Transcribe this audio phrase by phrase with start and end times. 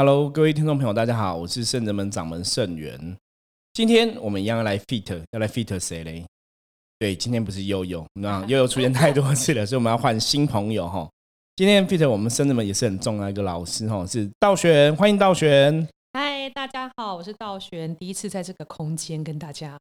[0.00, 3.18] Hello，各位听众朋友，大家好，我是圣人门掌门圣元。
[3.74, 6.24] 今天我们一样要来 fit，要来 fit 谁嘞？
[6.98, 11.06] 对，今天不是悠悠，那 悠悠出现太多次了，所以我们要换新朋友哈。
[11.54, 15.86] 今天 fit 我们圣人门也是很重要一个老师哈，是道玄，欢迎道玄。
[16.14, 19.78] 嗨，大家好，我是道玄，第一次在这个空间跟大家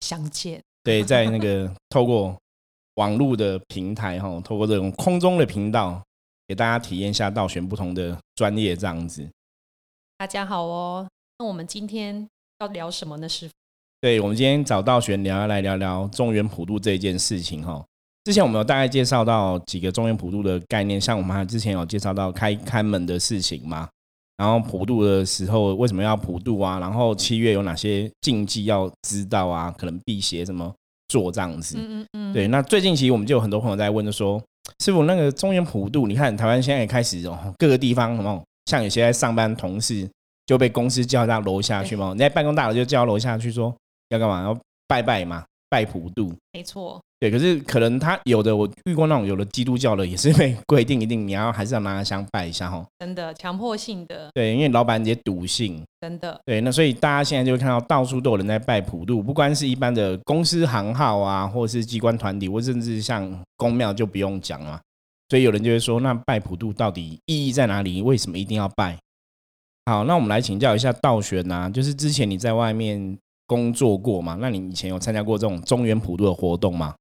[0.00, 0.58] 相见。
[0.82, 2.34] 对，在那个透过
[2.94, 6.02] 网络的平台哈，透过这种空中的频道，
[6.46, 9.28] 给大家体验一下道玄不同的专业这样子。
[10.18, 11.06] 大家好哦，
[11.38, 13.28] 那我们今天要聊什么呢？
[13.28, 13.52] 师傅？
[14.00, 17.84] 对，我们今天找道玄聊来聊聊中原普渡这一件事情哈。
[18.24, 23.88] 之前我们有大概介绍到几个中原普渡的概念，像我们之前有介绍到开开门的事情嘛，
[24.38, 26.80] 然后普渡的时候为什么要普渡啊？
[26.80, 29.72] 然后七月有哪些禁忌要知道啊？
[29.78, 30.74] 可能辟邪什么
[31.06, 31.76] 做这样子。
[31.78, 32.32] 嗯嗯嗯。
[32.32, 34.42] 对，那最近其实我们就有很多朋友在问，就说
[34.80, 38.42] 师傅那个中原普渡，你看台湾现在也开始哦，各个地方什么？
[38.68, 40.06] 像有些在上班同事
[40.44, 43.74] 就被公司叫到楼下去嘛，你在办公大楼就叫楼下去说
[44.10, 44.42] 要干嘛？
[44.42, 46.34] 要拜拜嘛，拜普渡。
[46.52, 47.30] 没错，对。
[47.30, 52.86] 可是可能他有的我遇过那种有的基督教的也是被规定一定你要还是要拿香拜一下哈。
[52.98, 54.28] 真的强迫性的。
[54.34, 55.82] 对，因为老板也笃信。
[56.02, 56.38] 真的。
[56.44, 64.78] 对，那所以大家现在就会看到到处都有人在拜普渡，不光是一般的公司行号啊，或者是机关团体，或甚至像公庙就不用讲了。
[65.28, 68.00] 所以有人就会说，那拜普渡到底意义在哪里？
[68.00, 68.98] 为什么一定要拜？
[69.84, 74.36] 好，那我们来请教一下道玄呐，就是之前你在外面工作过吗？
[74.40, 76.94] 那你以前有参加过这种中原普渡的活动吗？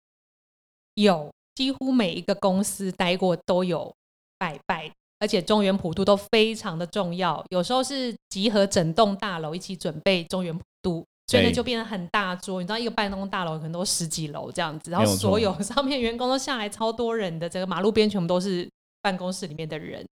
[0.96, 3.94] 有，几乎每一个公司待过都有
[4.38, 11.06] 拜拜，而且中原普渡都非常的重要，有时候是集合整栋大楼一起准备中原普渡。
[11.28, 12.62] 所以呢，就变得很大桌。
[12.62, 17.50] 你知道，一个办公大楼可能都十几楼这样子，然后所有上面员工都下来，超多人的。
[17.50, 18.68] 整个马路边全部都是
[19.02, 20.06] 办公室里面的人。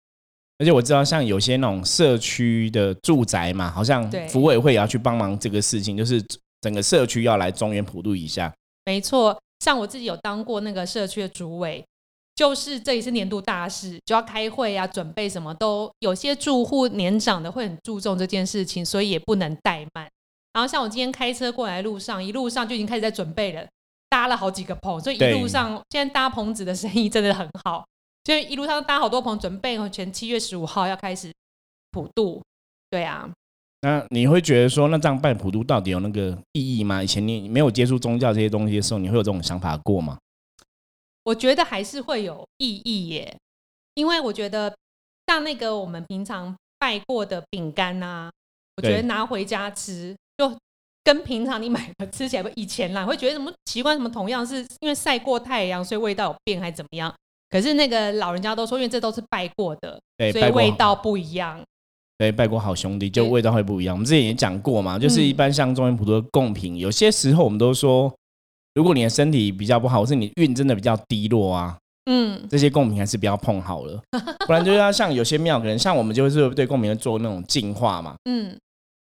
[0.58, 6.24] 而且我知道，像有些那种社区的住宅嘛，好像服委会也要去帮忙这个事情，就是
[6.62, 8.54] 整个社区要来中原普渡一下。
[8.86, 11.84] 没错，像我自己有当过那个社区的主委，
[12.36, 20.10] 就是这一次年度大事，就要开会啊，准备什么都有些住户年长的会很注重这件事情，所以也不能怠慢。
[20.56, 23.68] 然后像我今天开车过来路上，一路上就已经开始在准备了，
[24.08, 27.86] 搭了好几个棚，所以一路上现在搭棚子的生意真的很好，
[28.24, 31.30] 就一路上搭好多棚，准备前七月十五号要开始
[31.92, 32.42] 普渡。
[32.90, 33.30] 对啊，
[33.82, 37.04] 那你会觉得说，那这样拜普渡到底有那个意义吗？
[37.04, 40.18] 以前你没有接触宗教这些东西的时候，你会有这种想法过吗？
[41.26, 43.38] 我觉得还是会有意义耶，
[43.96, 44.74] 因为我觉得
[45.28, 48.32] 像那个我们平常拜过的饼干啊，
[48.78, 50.16] 我觉得拿回家吃。
[50.38, 50.52] 就
[51.04, 53.94] 跟平常你买的吃起来不以前啦， 会觉得什么奇怪？
[53.94, 57.14] 什么同样是因为晒过太阳，所以味道有变还是怎么样？
[57.50, 60.00] 可是那个老人家都说，因为这都是拜过的，
[60.32, 61.62] 所以味道不一样。
[62.18, 63.96] 对，拜过好兄弟，就味道会不一样。
[63.96, 68.14] 我们之前也讲过嘛，就是一般像中原普渡的贡品，有些时候我们都说，
[68.74, 71.78] 如果你的身体比较不好，或是你运真的比较低落啊，
[72.10, 74.02] 嗯，这些贡品还是不要碰好了，
[74.48, 78.58] 不然就要像有些庙，可能像我们就是对贡品做那种净化嘛，嗯。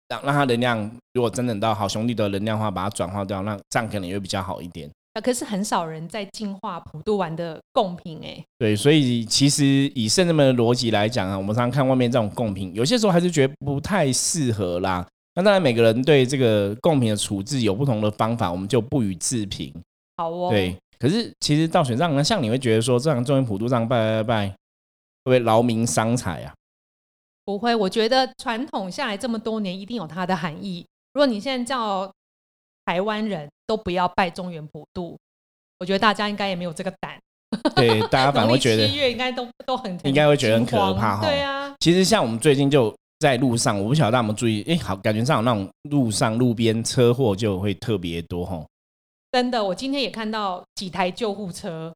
[0.09, 4.90] 让让它能量，如果真的到好兄弟的能量话，把它转化掉，那这样可能也会比较好一点。
[5.13, 8.44] 啊，可是很少人在净化普渡完的贡品哎。
[8.59, 15.06] 对，所以其实以圣人们的逻辑来讲啊，我们常常看外面这种贡品，有些时候还是觉得不太适合啦。
[15.34, 19.74] 那当然每个人对这个贡品的处置有不同的方法，我们就不予置评。
[20.18, 20.50] 好哦。
[20.50, 24.56] 对，可是其实到选上，像你会觉得说，这样中原普渡这样拜拜拜，会
[25.25, 26.53] 不会劳民伤财啊？
[27.47, 30.85] 不会，我觉得传统下来这么多年，一定有它的含义。
[31.13, 32.11] 如果你现在叫
[32.83, 35.17] 台湾人都不要拜中原普渡，
[35.79, 37.17] 我觉得大家应该也没有这个胆。
[37.73, 41.25] 对，大家 反而会觉得七月应该都都很应该会觉得很可怕哈。
[41.25, 48.61] 对啊，其实像我们最近就在路上，我不晓得大家有没有注意，哎，好，感觉上有那种路上路边车祸就会特别多哈。
[49.31, 51.93] 真的，我今天也看到几台救护车。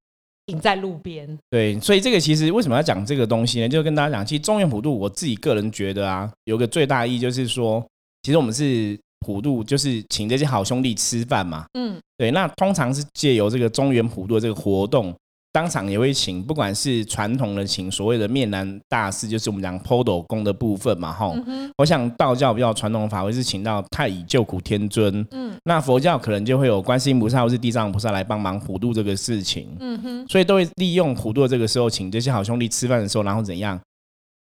[0.52, 3.70] 停在路边，对，所以这个其实为什么要讲这个东西呢？
[3.70, 7.82] 就跟大家讲，其实中原普渡，我自己个人觉得啊，有个最大意义就是说，
[8.24, 15.16] 其实我们是普渡，就是请这些好兄弟吃饭嘛，嗯，对，那通常是借由这个中原普渡这个活动。
[15.54, 21.34] 当场也会请，不管是传统的请所谓的面南大师，就是我们讲坡斗公的部分嘛，哈。
[21.78, 30.28] 我想道教比较传统的法会是请到太乙救苦天尊，嗯，那佛教可能就会有观世音菩萨或是地藏菩萨来帮忙普渡这个事情，嗯哼。
[30.30, 33.78] 所以都会利用普渡这个时候，请这些好兄弟吃饭的时候，然后怎样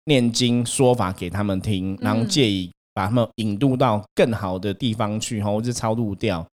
[0.06, 6.46] 念经说法给他们听，然后借以把他们引渡到更好的地方去，哈，或者超度掉。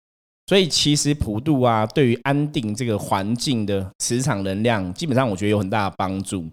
[0.48, 6.48] 所以其实普渡啊，对于安定这个环境的磁场能量，基本上我觉得有很大的帮助。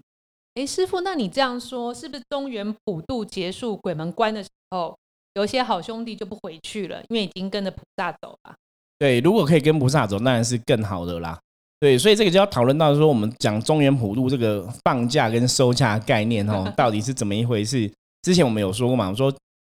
[0.52, 4.94] 哎，师傅，那你这样说，是不是中原普渡结束鬼门关的时候，
[5.32, 8.54] 有些好兄弟就不回去了，因为已经跟着菩萨走了？
[8.98, 11.38] 对，如果可以跟菩萨走，当然是更好的啦。
[11.80, 17.90] 对，所以这个就要讨论到说，我们讲中原普渡这个放假跟收假概念哦， 到底是怎么一回事？
[18.20, 19.34] 之前我们有说过嘛，我说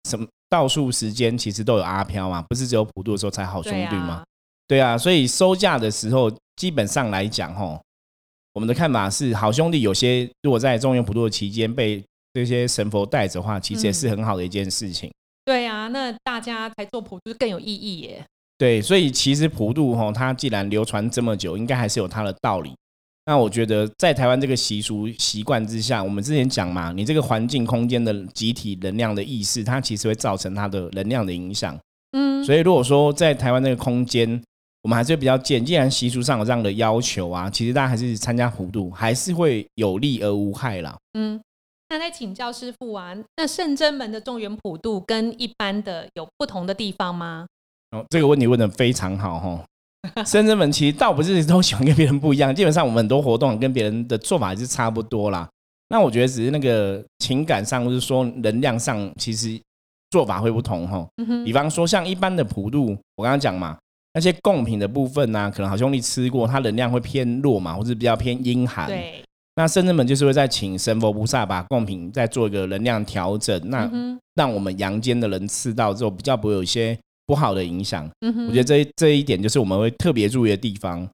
[0.08, 4.24] 什么倒数时间其实都有阿飘嘛，不是只有普渡的时候才好兄弟吗？
[4.66, 7.80] 对啊，所以收假的时候，基本上来讲，吼，
[8.52, 12.02] 我们的看法是，好兄弟有些如果在中原普渡的期间被
[12.34, 15.10] 这些神佛带着的话，其实也是很好的一件事情。
[15.44, 18.24] 对啊，那大家才做普渡更有意义耶。
[18.58, 22.74] 对，所以其实普渡吼，它既然流传这么久，应该还是有它的道理。
[23.28, 31.78] 那我觉得在台湾这个习俗习惯之下，我们之前讲嘛，你这个环境空间的集体能量的意识，它其实会造成它的能量的影响。
[32.12, 34.42] 嗯，所以如果说在台湾这个空间，
[34.82, 40.96] 我们还是比较建，既然习俗上有这样的要求啊，其实大家还是参加普渡，还是会有利而无害啦。
[41.12, 41.38] 嗯，
[41.90, 47.46] 那在请教师傅啊，那圣真门的中原普渡跟一般的有不同的地方吗？
[47.90, 49.62] 哦，这个问题问的非常好哈。
[50.26, 55.48] 深圳门其实倒不是都喜欢跟别人不一样，基本上我们很多活动跟别人的做法是差不多啦。
[55.88, 59.58] 那我觉得只是那个情感上，或是说能量上，其实
[60.10, 61.06] 做法会不同哈。
[61.44, 63.78] 比方说像一般的普渡，我刚刚讲嘛，
[64.12, 68.86] 那些贡品的部分呢，可能好兄弟吃过，它能量会偏弱嘛，或是比较偏阴寒。
[68.86, 69.22] 对。
[69.56, 73.90] 那深圳门就是会在请神佛菩萨把贡品再做一个能量调整，那
[74.34, 76.96] 让我们阳间的人吃到之后，比较不会有一些。
[77.28, 81.06] 不好的影响，我觉得这这一点就是我们会特别注意的地方。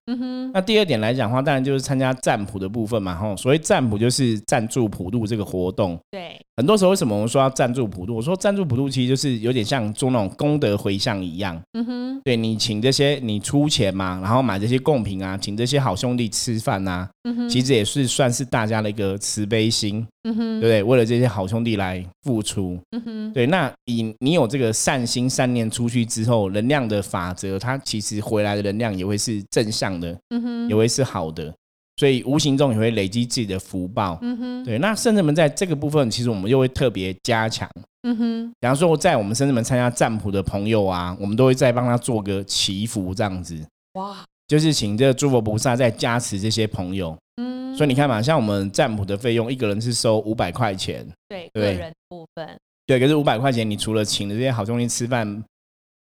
[0.52, 3.16] 那第二点来讲的话，当然就是参加占卜的部分嘛。
[3.16, 5.98] 吼，所谓占卜就是赞助普渡这个活动。
[6.12, 8.14] 对，很多时候为什么我们说要赞助普渡？
[8.14, 11.60] 我说赞助普渡其实就是有点像做那种功德回向一样。
[11.72, 17.08] 嗯哼，对你请这些你出钱嘛，然后买这些贡品啊，请这些好兄弟吃饭啊，
[17.50, 20.06] 其实也是算是大家的一个慈悲心。
[20.26, 20.82] 嗯哼，对不对？
[20.82, 22.78] 为了这些好兄弟来付出。
[22.92, 26.04] 嗯哼，对，那以你有这个善心善念出去。
[26.04, 31.52] 之后，能量的法则，它其实回来的能量也会是正向的，嗯哼，也会是好的，
[31.96, 34.78] 所以无形中也会累积自己的福报，嗯哼，对。
[34.78, 37.68] 那圣至门在这个部分，其实我们又会特别加强，
[38.02, 38.52] 嗯哼。
[38.60, 43.56] 比方说，在我们圣至门参加占卜的朋友啊，我们都会再帮他做个祈福，这样子，
[43.94, 47.76] 哇，就是请这个诸佛菩萨在加持这些朋友，嗯。
[47.76, 52.98] 所以你看嘛，像我们占卜的费用，一个人是收五百块钱，对，个人部分，对。
[52.98, 55.44] 可是五百块钱，你除了请的这些好兄弟吃饭。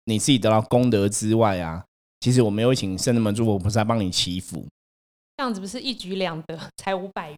[0.05, 1.85] 你自己得到功德之外啊，
[2.21, 4.67] 其实我们有请圣人们诸佛菩萨帮你祈福，
[5.39, 7.33] 这样子不是一举两得， 才五百？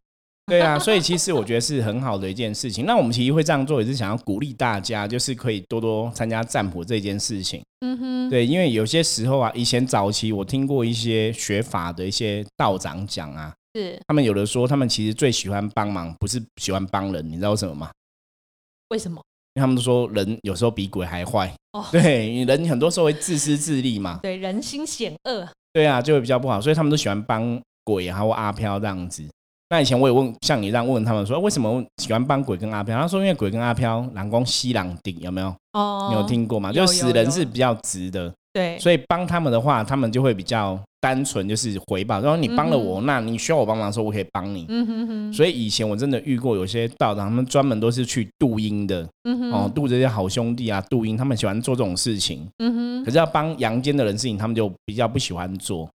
[0.47, 2.85] 对啊，所以其实我觉得是很好的一件事情。
[2.85, 7.63] 那我们其实会这样做，也是想要鼓励大家，就是可以多多参加占卜这件事情。
[7.83, 17.91] 嗯哼，对，因为有些时候啊，以前早期我听过一些学法的一些道长讲啊，是他们有的说，他们其实最喜欢帮忙，不是喜欢帮人，你知道为什么吗？
[18.89, 19.23] 为什么？
[19.55, 29.23] 他们都说人有时候比鬼还坏，哦 对，人很多时候会自私自利嘛，对，人心险恶，对啊，就会比较不好，所以他们都喜欢帮鬼还有阿飘这样子。
[29.69, 33.01] 那以前我也问像你这样问他们说，为什么喜欢帮鬼跟阿飘？
[33.01, 35.55] 他说因为鬼跟阿飘蓝光西朗顶有没有？
[35.73, 36.73] 哦，你有听过吗？
[36.73, 38.33] 就死人是比较直的。
[38.53, 42.21] 对，所以帮他们的话，他们就会比较单纯，就是回报。
[42.21, 44.67] 然后你帮了我，那你需要我帮忙的时候，我可以帮你。
[44.69, 45.33] 嗯哼哼。
[45.33, 49.07] 所以以前我真的遇过有些道长，他们专门都是去度阴的。
[49.23, 49.53] 嗯哼。
[49.53, 52.45] 哦，度这些好兄弟啊，度阴，他们喜欢做这种事情。
[52.59, 53.05] 嗯哼。
[53.05, 55.89] 可是要帮阳间的人事情，他们就比较不喜欢做。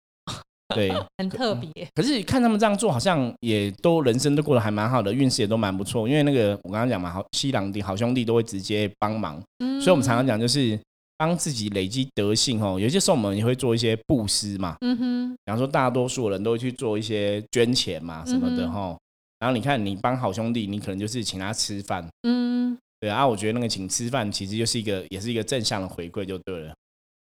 [0.73, 1.69] 对，很特别。
[1.93, 6.07] 可是看他们这样做，好像也都人生都过得还蛮好的，运势也都蛮不错。
[6.07, 9.41] 因为那个我刚刚讲嘛，好西郎弟好兄弟都会直接帮忙。
[9.59, 9.79] 嗯。
[9.79, 10.79] 所以我们常常讲就是。
[11.17, 14.75] 帮自己累积德性哦，有些时候我们也会做一些布施嘛。
[14.81, 18.93] 嗯哼，比方说大多数人都会去做一些捐钱嘛什么的哈。
[19.39, 22.05] 然后你看，你帮好兄弟，你可能就是请他吃饭。
[22.23, 26.73] 嗯，对啊，我觉得那个请吃饭其实就是一个，也是一个正向的回馈就对了。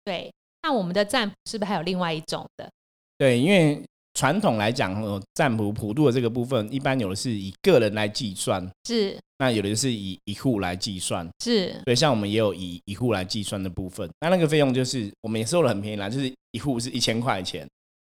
[0.06, 0.32] 对，
[0.62, 2.70] 那我们的占卜是不是还有另外一种的？
[3.20, 3.80] 对，因为。
[4.16, 11.72] 传统来讲，哦，占卜普度的这个部分，一般有的是以个人来计算，是；那有的是以一户来计算，是。
[11.86, 17.66] 所以像我们也有以一户来计算的部分，那那个费用就是我们也收了很便宜啦，就是一户是一千块钱。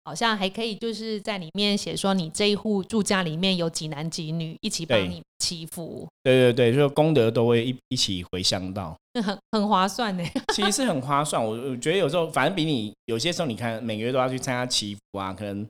[0.08, 6.08] 好像还可以就是在里面写说，你这一户住家里面有几男几女，一起帮你祈福。
[6.22, 10.24] 对对对，就是功德都会一一起回向到，很 很划算呢。
[10.56, 15.66] 其实是很划算，我我觉得有时候反正比你有些时候，你看每个月都要去参加祈福啊，可能。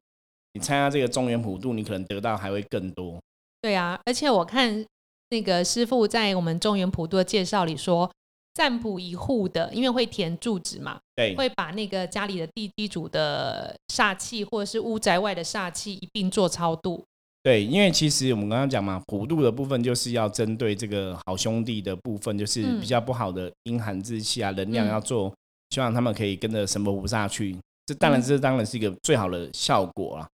[0.54, 3.18] 你参加这个中原普渡，你可能得到还会更多。
[3.60, 4.82] 对啊，而且我看
[5.28, 8.10] 那个师傅在我们中原普渡的介绍里说，
[8.54, 17.04] 占卜一户的，因为会填住址嘛，对，会把那个家里的地基主的煞气或者是屋宅外的煞气一并做超度。
[17.42, 25.32] 对，因为其实我们刚刚讲嘛，普度的部分就是要针对这个好兄弟的部分，就是比较不好的阴寒之气啊，能量要做，
[25.70, 27.56] 希望他们可以跟着神佛菩萨去。
[27.86, 30.28] 这当然，这当然是一个最好的效果啊。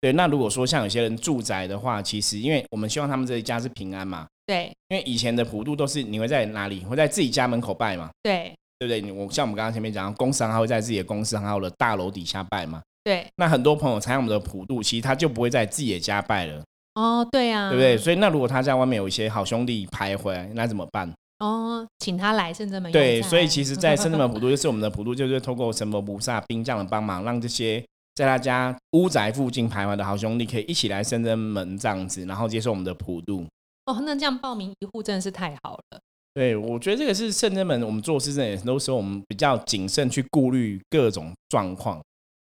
[0.00, 4.26] 对，那如果说像有些人住宅的话，其实因为我们希望他们这一家是平安嘛。
[4.50, 4.72] 对。
[4.88, 6.84] 因为以前的普渡都是你会在哪里？
[6.84, 8.10] 会在自己家门口拜嘛？
[8.22, 8.52] 对。
[8.78, 9.12] 对不对？
[9.12, 12.80] 我像我们刚刚前面讲，公司行会在自己的公司行号的大楼底下拜嘛？
[13.04, 13.26] 对。
[13.36, 16.62] 那很多朋友参加我们的普渡，其实他就不会在自己的家拜了。
[16.94, 17.96] 哦，对呀，对不对？
[17.96, 21.12] 所以那如果他在外面有一些好兄弟徘徊，那怎么办？
[21.38, 22.90] 哦，请他来圣真门。
[22.90, 33.46] 对，所以其实，在圣真门普渡 就是我们的普渡，就是透过神佛菩萨兵将的帮忙，让这些在他家屋宅附近徘徊的好兄弟可以一起来圣真门这样子，然后接受我们的普渡。
[33.86, 36.00] 哦，那这样报名一户真的是太好了。
[36.32, 42.00] 对，我觉得这个是圣真门，我们做事真的很多时候我们比较谨慎去顾虑各种状况。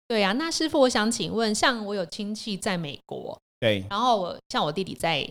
[0.07, 3.37] 对呀，那师傅，我想请问，像我有亲戚在美国。
[3.59, 5.27] 对，然后我像我弟弟在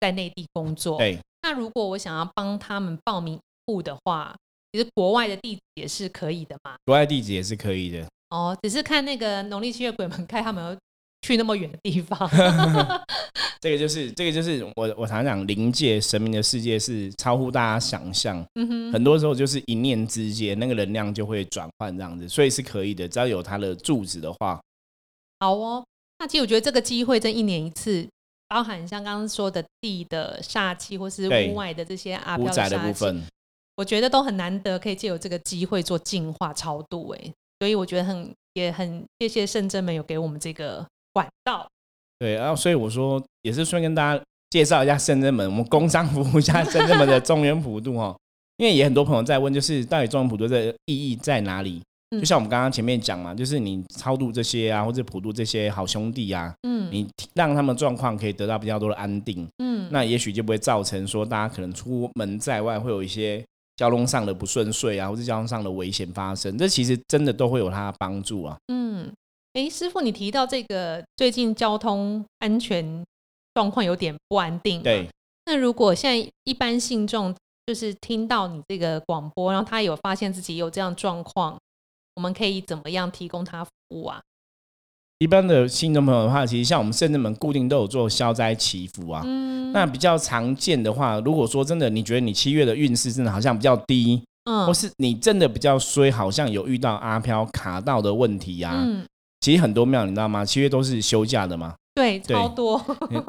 [0.00, 1.18] 在内地工作，对。
[1.42, 4.34] 那如果我想要帮他们报名户的话，
[4.72, 6.76] 其实国外的地址也是可以的嘛？
[6.84, 8.06] 国外地址也是可以的。
[8.30, 10.78] 哦，只是看那个农历七月鬼门开，他们
[11.22, 12.28] 去那么远的地方。
[13.60, 18.44] 这个就是这个就是我我常讲灵界神明的世界是超乎大家想象。
[18.92, 24.60] 很多时候就是一念之间，那个能量就会转换这样子，所以是可以的，只要有它的柱子的话。
[25.40, 25.84] 好哦。
[26.20, 28.04] 那其实我觉得这个机会，这一年一次，
[28.48, 33.22] 包含像刚刚说的地的煞气，或是屋外的这些阿飘的部分，
[33.76, 37.10] 我觉得都很难得，可以借由这个机会做净化超度。
[37.10, 40.84] 哎，所以我觉得很也很谢谢圣真们有给我们这个
[41.18, 41.66] 管道。
[42.20, 48.16] 对，然后所以我说也是顺便跟大家介绍一下深圳门，我们工商服务一下深圳门的中原普渡哦，
[48.58, 51.82] 因为也很多朋友在问，就是到底中原普渡的意义在哪里？
[52.12, 63.44] 就像我们刚刚前面讲嘛，就是你超度这些啊，或者普渡这些好兄弟啊，嗯，你让他们状况可以得到比较多的安定，嗯，那也许就不会造成说大家可能出门在外会有一些
[63.76, 68.56] 交通上的不顺遂啊，或者交通上的危险发生，这其实真的都会有它的帮助啊。
[68.72, 69.12] 嗯，
[69.54, 73.04] 哎，师傅，你提到这个最近交通安全
[73.54, 75.08] 状况有点不安定，对，
[75.46, 77.34] 那如果现在一般信众
[77.66, 81.58] 就是听到你这个广播，然后他有发现自己有这样状况。
[82.16, 84.20] 我们可以怎么样提供他服务啊？
[85.20, 89.22] 一般的信众朋友的话，其实像我们圣人们固定都有做消灾祈福啊。
[89.24, 98.74] 嗯，那比较常见的话，如果说真的你觉得你七月的运势真的好像比较低，嗯，或是你真的比较衰，好像有遇到阿飘卡到的问题啊。
[98.84, 99.06] 嗯，
[99.48, 100.44] 其实很多庙你知道吗？
[100.44, 101.74] 七月都是休假的嘛。
[101.94, 102.78] 对，超多。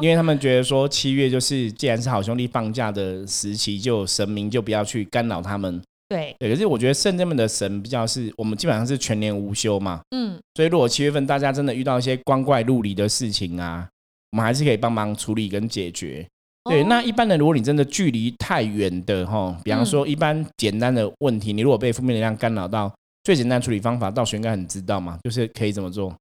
[0.01, 5.81] 因为他们觉得说七月就是既然是好兄弟放假的时期，就神明就不要去干扰他们。
[6.09, 13.87] 对对，可是我觉得圣人们的神比较是我们基本上是全年无休嘛，嗯，所以如果七月份大家真的遇到一些光怪陆离的事情啊，
[14.31, 16.27] 我们还是可以帮忙处理跟解决。
[16.69, 22.93] 对，那一般的，如果你真的距离太远的哈，比方说一般简单的问题，你如果被负面能量干扰到，
[23.29, 26.11] 最简单处理方法，道玄应该很知道嘛，就是可以怎么做？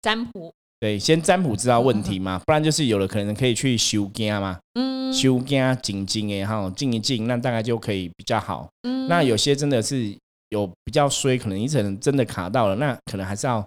[0.00, 0.50] 占卜。
[0.80, 8.66] 对，先占卜知道问题嘛， 不然就是有了可能可以去修家嘛，嗯，修家静静哎哈，静一静，那大概就可以比较好。
[8.84, 10.16] 嗯，那有些真的是
[10.48, 13.62] 有比较衰，可能你可能真的卡到了，那可能还是要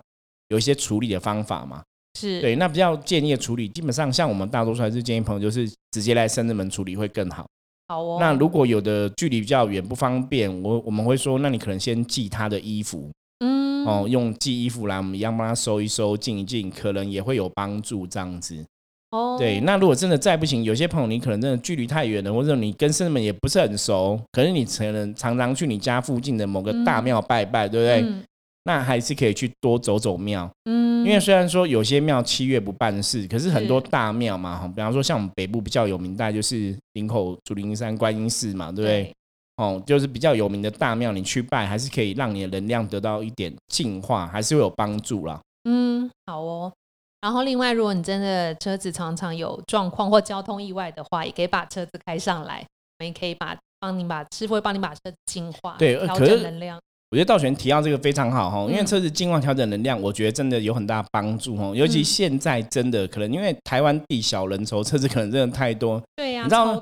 [0.48, 1.84] 有一些处理的方法嘛。
[2.20, 7.46] 是对，那比较建议的处理，基本上像我们大多数还是建议朋友就是直接来深圳门处理会更好。
[7.92, 8.18] 好哦。
[8.22, 13.10] 那如果有的距离比较远不方便，我我们会说，那你可能先寄他的衣服。
[13.44, 18.08] 嗯，哦，用寄衣服来，我们一样帮他收一收、静一静，可能也会有帮助。
[18.08, 18.64] 这样子，
[19.12, 19.60] 哦，对。
[19.60, 28.14] 那如果真的再不行，有些朋友你可能真的距离太远了，或者你跟师们也不是很熟，可是你可能常常去你家附近的某个大庙拜拜，对不对？
[28.64, 30.50] 那还是可以去多走走庙。
[30.66, 39.14] 嗯，因为虽然说有些庙七月不办事，可是很多大庙嘛，哈，比方说像我们北部比较有名，大概就是林口竹林山观音寺嘛，对不对？
[39.58, 45.40] 哦，就是比较有名的大庙，你去拜还是可以让你的能量得到一点净化，还是会有帮助啦。
[45.66, 46.72] 嗯，好哦。
[47.22, 52.66] 然后另外，如果你真的车子常常有状况或交通意外的话，也可以把车子开上来，
[53.00, 56.80] 我们也可以把帮你把师傅会帮你把车子净化，对，调整能量。
[57.12, 61.74] 我觉得道玄提到这个非常好哈，因为车子净化调整能量，我觉得真的有很大帮助哈。
[61.76, 66.02] 尤其现在真的可能因为台湾地小人稠，车子可能真的太多。
[66.16, 66.82] 对呀，你知道，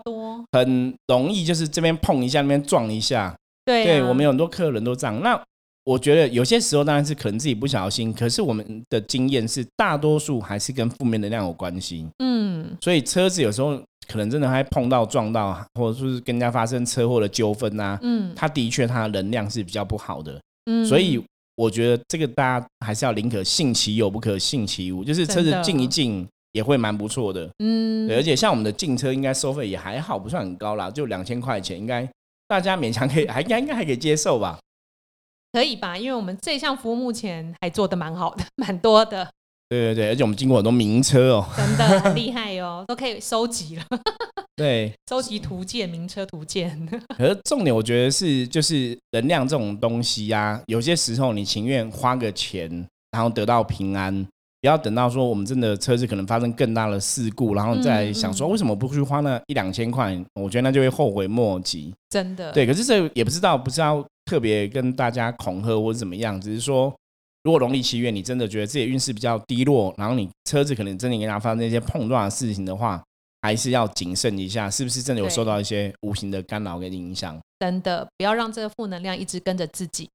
[0.51, 3.35] 很容易就是这边碰一下，那边撞一下。
[3.65, 5.19] 对，对我们有很多客人都这样。
[5.23, 5.41] 那
[5.83, 12.05] 我觉得有些时候当然是可能自己不小心，可是我们的经验是大多数还是跟负面能量有关系。
[12.19, 13.81] 嗯，所以车子有时候。
[14.09, 17.97] 可能真的还碰到撞到，或者说是跟人家发生车祸的纠纷呐。
[18.01, 20.41] 嗯，他的确他的能量是比较不好的。
[20.65, 21.23] 嗯，所以
[21.55, 25.03] 我觉得这个大家还是要宁可信其有，不可信其无。
[25.03, 27.47] 就是车子静一静，也会蛮不错的。
[27.59, 32.09] 嗯，对，而且像我们的进车应该收费也还好，不算很高啦，就两千块钱，应该
[32.47, 34.57] 大家勉强可以， 还应该应该还可以接受吧？
[35.51, 35.97] 可以吧？
[35.97, 39.29] 因为我们这项服务目前还做的蛮好的，蛮多的。
[39.69, 43.83] 对对对，而且我们经过很多名车哦， 真的很厉害哦， 都可以收集了。
[44.57, 46.89] 对，收集图鉴，名车图鉴。
[47.17, 52.69] 可是重点，我觉得是就是能量这种东西呀，有些时候你情愿花个钱，
[53.11, 54.27] 然后得到平安。
[54.61, 60.21] 不要等到说我们真的车子可能发生更大的事故，然后再想说为什么不去花那一两千块？
[60.33, 61.93] 我觉得那就会后悔莫及。
[62.09, 62.51] 真的。
[62.51, 66.93] 对，可是这也不知道，不知道特别跟大家恐吓或者怎么样，只是说，
[67.49, 73.03] 如果农历七月你真的觉得自己运势比较低落，然后你车子可能真的跟它发生一些碰撞的事情的话，
[73.41, 77.35] 还是要谨慎一下，是不是真的有受到一些无形的干扰跟影响？
[77.59, 80.07] 真的，不要让这个负能量一直跟着自己。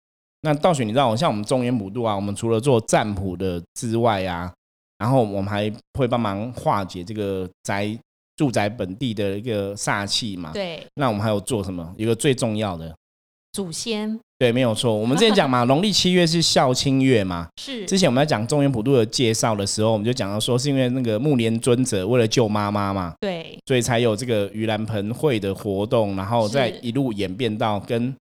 [0.42, 4.54] 那道雪，你知道，像我们中原普渡啊，我们除了做占卜的之外啊，
[4.98, 7.98] 然后我们还会帮忙化解这个宅
[8.36, 10.52] 住宅本地的一个煞气嘛。
[10.52, 10.86] 对。
[10.94, 11.92] 那我们还有做什么？
[11.98, 12.94] 一个最重要的
[13.54, 14.20] 祖先。
[14.38, 14.94] 对，没有错。
[14.94, 17.49] 我们之前讲嘛， 农历七月是孝亲月嘛。
[17.58, 17.87] 是。
[17.87, 23.14] 之前我们在讲中原普渡的介绍的时候，我们就讲到说，是因为那个木莲尊者为了救妈妈嘛。
[23.20, 23.56] 对。
[23.66, 28.14] 所以才有这个盂兰盆会的活动，然后再一路演变到跟。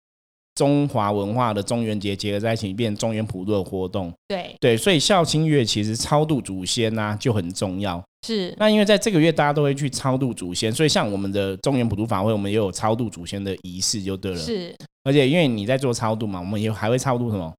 [0.55, 4.13] 中华文化的中元节结合在一起，变中原普渡的活动。
[4.27, 7.99] 对对，所以孝亲月其实超度祖先呐就很重要。
[8.23, 8.53] 是。
[8.59, 14.37] 那因为在这个月大家都会去超度祖先，所以像我们的中原普渡法会，我们也有超度祖先的仪式就对了。
[14.37, 14.75] 是。
[15.03, 17.53] 而且因为你在做超度嘛，我们也还会超度什么？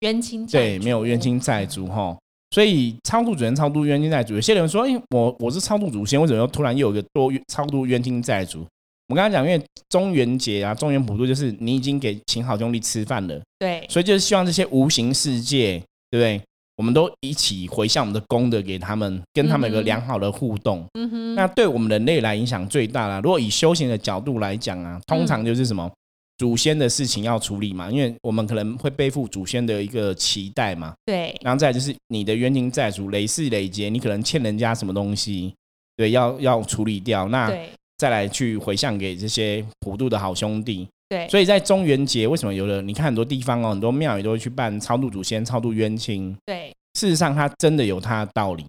[0.00, 2.16] 冤亲债对，没有冤亲债主哈。
[2.50, 8.64] 所以超度祖先、超度冤亲债主，有些人说：“哎，我我是超度祖先，为什么又突然又有一个多超度冤亲债主？”
[9.08, 16.40] 我刚才讲，因为中元节啊，中元普渡就是你已经给请好兄弟吃饭了，对，所以就是希望这些无形世界，对不对？
[16.76, 20.84] 我们都一起回向我们的功德给他们，跟他们有个良好的互动。
[20.94, 23.20] 嗯哼，那对我们人类来影响最大啦。
[23.20, 25.90] 如果以修行的角度来讲啊，通常就是什么
[26.38, 30.94] 祖先的事情要处理嘛，因为我们可能会背负祖先的一个期待嘛。
[31.04, 35.54] 对，然后再就是你的冤亲债主累世累劫，你可能欠人家什么东西，
[35.96, 37.28] 对，要要处理掉。
[37.28, 37.50] 那
[37.96, 42.82] 再来去回向给这些普渡的好兄弟，对，所以在中元节为什么有的？
[42.82, 46.36] 你看很多地方哦，很多庙也都会去办超度祖先、超度冤亲。
[46.44, 48.66] 对，事实上它真的有它的道理。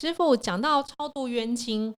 [0.00, 1.94] 师傅讲到超度冤亲，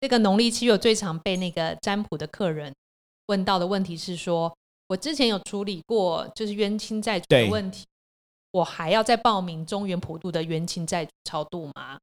[0.00, 2.72] 这个农历七月最常被那个占卜的客人
[3.30, 4.52] 问到的问题是：说
[4.88, 7.86] 我之前有处理过就是冤亲债主的问题，
[8.50, 11.96] 我还要再报名中原普渡的冤亲债主超度吗？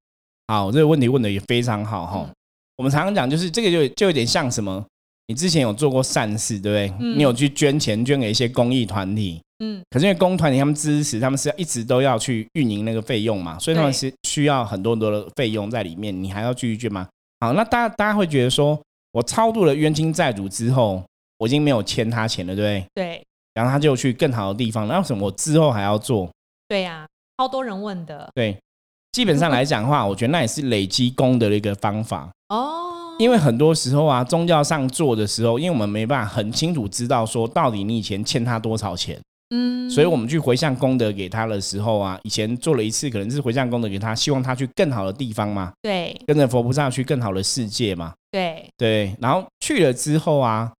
[0.48, 2.30] 好，这个问题问的也非常好哈。
[2.78, 4.86] 我们常常讲，就是这个就就有点像什么？
[5.28, 7.08] 你之前有做过善事，对不对？
[7.16, 9.82] 你有去捐钱捐给一些公益团体，嗯。
[9.90, 17.10] 可是因为公益团体他们支持，他们是要一直都要去运营那个费用嘛，所以他们是需要很多很多的费用在里面，你还要继续捐吗？
[17.42, 18.80] 好，那大家大家会觉得说，
[19.12, 21.04] 我超度了冤亲债主之后，
[21.38, 23.06] 我已经没有欠他钱了，对不对？
[23.06, 23.24] 对。
[23.54, 26.30] 然后他就去更好的地方，那为什么我之后还要做？
[26.68, 28.30] 对呀，超多人问的。
[28.36, 28.58] 对。
[29.14, 33.16] 基本上来讲的话，我觉得那也是累积功德的一个方法哦。
[33.18, 39.20] 因为很多时候啊，宗教上做的时候，因为我们没办法很清楚知道说到底你以前欠他多少钱，
[39.50, 49.16] 嗯，所以我们去回向功德给他的时候啊，以前做了一次，可能是回向功德给他，希望他去更好的地方嘛，对，跟着佛菩萨去更好的世界嘛，对对。
[49.20, 50.72] 然后去了之后啊，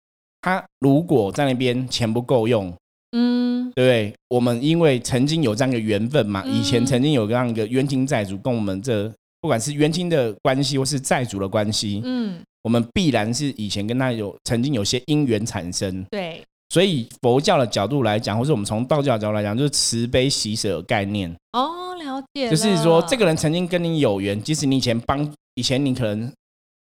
[0.48, 2.74] 他如果在那边钱不够用。
[3.12, 4.14] 嗯，对不对？
[4.30, 9.10] 我们因为曾经有这样一个缘分嘛，以前曾经有这样一个冤亲债主跟我们这，
[9.42, 16.06] 不管是冤亲的关系或是债主的关系，嗯，我们必然是以前跟他有曾经有些因缘产生。
[16.12, 21.34] 对，所以佛教的角度来讲，或是我们从道教的角度来讲，就是慈悲喜舍概念。
[21.54, 22.50] 哦，了解。
[22.50, 26.32] 就是说，这个人曾经跟你有缘，即使你以前帮，以前你可能。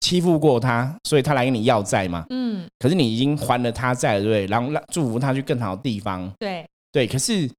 [0.04, 2.26] 欺负过他，所以他来跟你要债嘛。
[2.28, 4.46] 嗯，可是你已经还了他债了，对不对？
[4.48, 6.30] 然后让祝福他去更好的地方。
[6.38, 6.62] 对
[6.92, 7.50] 对，可是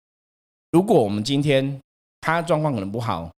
[0.72, 1.80] 如果我们今天
[2.22, 3.32] 他状况可能不好，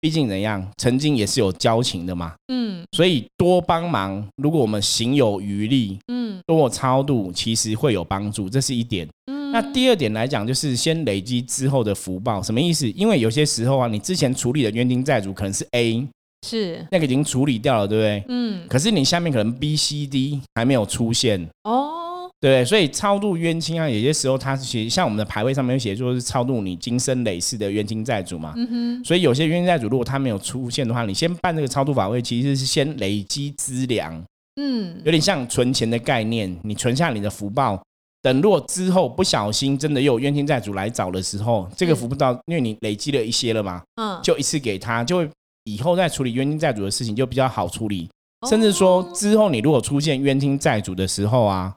[0.00, 2.34] 毕竟怎样，曾经也是有交情的嘛。
[2.52, 9.08] 嗯，所以多帮忙，如果我们行有余力，嗯，多超度，其实会有帮助，这是一点。
[9.26, 12.88] 嗯，那第二点来讲，就是先累积之后的福报，什么意思？
[12.92, 16.06] 因为有些时候啊，你之前处理的冤亲债主可能是 A。
[16.46, 18.24] 是那个已经处理掉了，对不对？
[18.28, 18.66] 嗯。
[18.68, 28.52] 可是你下面可能 B、C、D 还没有出现哦，对所以超度冤亲啊，有些时候它写像我们的牌位上面写，说是超度你今生累世的冤亲债主嘛。
[28.56, 29.04] 嗯哼。
[29.04, 34.20] 所以有些冤亲债主，如果他没有出现的话，你先办这个超度法会，其实是先累积资粮。
[34.60, 35.00] 嗯。
[35.04, 37.80] 有点像存钱的概念，你存下你的福报，
[38.20, 45.28] 等若之后不小心真的又有冤亲债主来找的时候，这个福报，因为你累积了一些了嘛，嗯，就一次给他就会。
[45.64, 48.08] 以后再处理冤亲债主的事情就比较好处理。
[48.48, 51.72] 甚至说之后你如果出现冤亲债主的时候啊，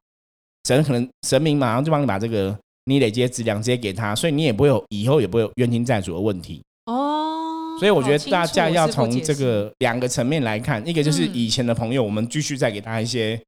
[0.64, 6.64] 神可能神明马上就帮你把这个你累积的资粮直接给他，所以你也不会有以后也不会有冤亲债主的问题。
[6.88, 13.40] 哦，所以我觉得大家要从这个两个层面来看，一个就是以前的朋友，我们继续再给他一些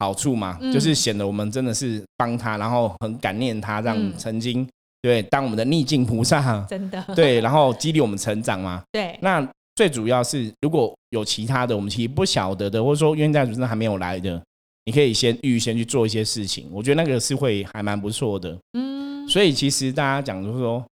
[0.00, 4.68] 好处嘛，就是显得我们真的是帮他，然后很感念他，让曾经
[5.00, 8.82] 对当我们的逆境菩萨，真的对，然后激励我们成长嘛。
[8.90, 9.48] 对，那。
[9.74, 14.40] 最主要是，如果有其他的，我们其实不晓得的，或者说冤债主真还没有来的，
[14.84, 16.68] 你可以先预先去做一些事情。
[16.70, 18.56] 我觉得那个是会还蛮不错的。
[18.78, 20.84] 嗯，所以其实大家讲就是说，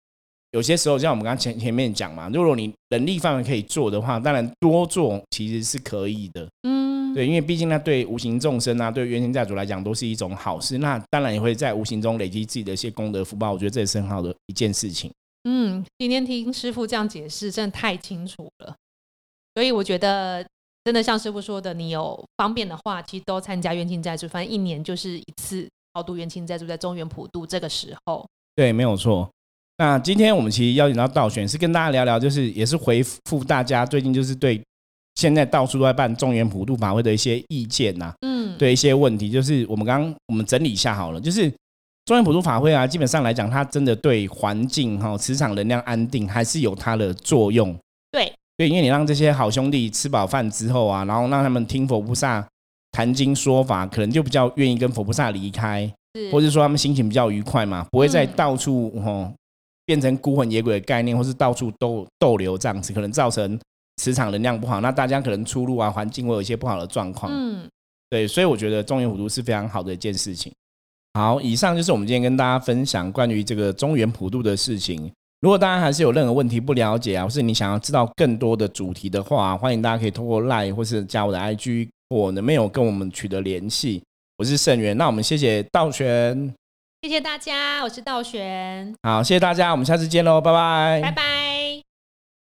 [0.53, 6.49] 有些时候像我们刚前前面讲嘛，如果你能力范围可以做的话，当然多做其实是可以的。
[6.63, 10.79] 嗯，对，因为毕竟那对无形众生啊，对冤亲债主来讲都是一种好事。
[10.79, 13.53] 那当然也会在无形中累积自己的一些功德福报。
[13.53, 15.11] 我觉得这也是很好的一件事情。
[15.45, 18.77] 嗯，今天听师傅这样解释，真的太清楚了。
[19.55, 20.47] 所以我觉得，
[20.85, 28.27] 真的像师傅说的，你有方便的话，其实都参加冤亲债主，反正一年就是一次超度冤亲债主，在中原普渡这个时候。
[28.55, 29.31] 对，没有错。
[29.79, 34.63] 那今天我们其实邀请到道玄，是跟大家聊聊，就是也是回复大家最近就是对
[35.15, 38.13] 现在到处都在办中原普渡法会的一些意见呐。
[38.21, 41.51] 嗯，对一些问题，就是我们刚刚我们整理一下好了，就是。
[42.11, 47.73] 中原普渡法会啊，基本上来讲，它真的对环境哈、磁场能量安定还是有它的作用。
[48.11, 52.45] 对，对，因为你让这些好兄弟吃饱饭之后啊，然后让他们听佛菩萨
[52.91, 55.89] 谈经说法，可能就比较愿意跟佛菩萨离开，
[56.33, 59.33] 或者说他们心情比较愉快嘛，不会再到处哈
[59.87, 63.57] 变成孤魂野鬼的概念，或是到处逗逗留这样子，可能造成
[63.99, 67.31] 磁场能量不好，那大家可能出入啊环境会有一些不好的状况。
[67.33, 67.69] 嗯，
[68.09, 70.53] 对，所以我觉得中原普渡是非常好的一件事情。
[71.15, 75.11] 好，以上就是我们今天跟大家分享关于这个中原普渡的事情。
[75.41, 84.03] 如果大家还是有任何问题不了解啊，或是你想要知道更多的主题的话，欢迎大家可以通过 Line 或是加我的 IG，或能没有跟我们取得联系。
[84.37, 86.55] 我是盛元，那我们谢谢道玄，
[87.03, 88.95] 谢谢大家，我是道玄。
[89.03, 91.60] 好，谢谢大家，我们下次见喽，拜拜，拜拜。